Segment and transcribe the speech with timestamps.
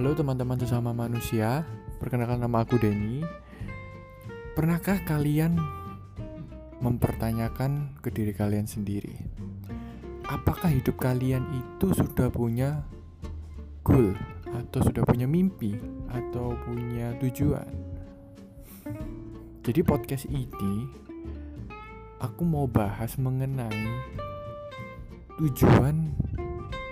[0.00, 1.68] Halo teman-teman sesama manusia,
[2.00, 3.20] perkenalkan nama aku Denny.
[4.56, 5.60] Pernahkah kalian
[6.80, 9.12] mempertanyakan ke diri kalian sendiri,
[10.24, 12.80] apakah hidup kalian itu sudah punya
[13.84, 14.16] goal
[14.48, 15.76] atau sudah punya mimpi
[16.08, 17.68] atau punya tujuan?
[19.60, 20.88] Jadi podcast ini
[22.24, 23.84] aku mau bahas mengenai
[25.36, 26.08] tujuan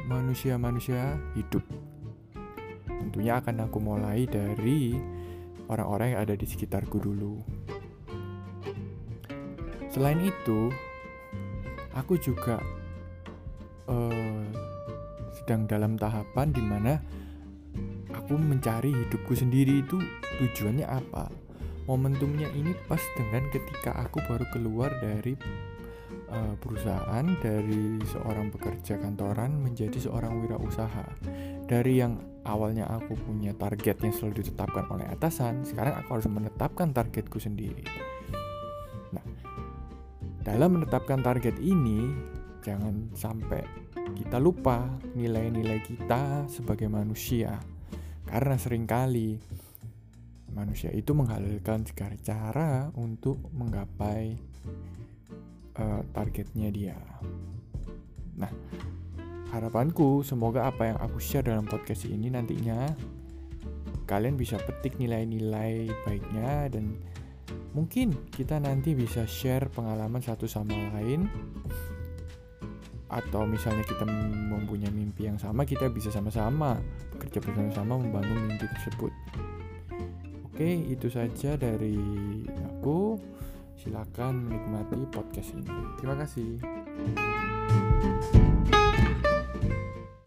[0.04, 1.87] manusia-manusia hidup.
[2.98, 4.98] Tentunya akan aku mulai dari
[5.70, 7.38] orang-orang yang ada di sekitarku dulu.
[9.88, 10.68] Selain itu,
[11.96, 12.60] aku juga
[13.88, 14.44] uh,
[15.32, 17.00] sedang dalam tahapan di mana
[18.12, 19.96] aku mencari hidupku sendiri itu
[20.38, 21.32] tujuannya apa.
[21.88, 25.32] Momentumnya ini pas dengan ketika aku baru keluar dari
[26.28, 31.08] uh, perusahaan dari seorang pekerja kantoran menjadi seorang wirausaha.
[31.64, 36.96] Dari yang awalnya aku punya target yang selalu ditetapkan oleh atasan, sekarang aku harus menetapkan
[36.96, 37.84] targetku sendiri.
[39.12, 39.24] Nah,
[40.40, 42.08] dalam menetapkan target ini,
[42.64, 43.60] jangan sampai
[44.16, 47.60] kita lupa nilai-nilai kita sebagai manusia.
[48.24, 49.36] Karena sering kali
[50.52, 54.36] manusia itu menghalalkan segala cara untuk menggapai
[55.76, 56.98] uh, targetnya dia.
[58.38, 58.52] Nah,
[59.52, 62.88] harapanku semoga apa yang aku share dalam podcast ini nantinya
[64.08, 66.96] kalian bisa petik nilai-nilai baiknya dan
[67.76, 71.28] mungkin kita nanti bisa share pengalaman satu sama lain.
[73.08, 76.76] Atau misalnya kita mempunyai mimpi yang sama kita bisa sama-sama
[77.16, 79.12] bekerja bersama-sama membangun mimpi tersebut.
[80.52, 81.96] Oke itu saja dari
[82.68, 83.16] aku.
[83.78, 85.70] Silakan menikmati podcast ini.
[85.96, 86.58] Terima kasih